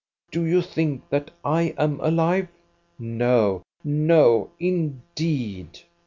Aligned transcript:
Do 0.31 0.43
you 0.47 0.63
think 0.63 1.07
that 1.11 1.29
I 1.45 1.75
am 1.77 1.99
aUve? 1.99 2.47
No! 2.97 3.61
No, 3.83 4.49
indeed 4.59 5.81